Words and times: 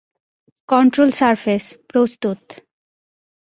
Control 0.69 1.09
surface, 1.11 1.65
প্রস্তুত। 1.89 2.41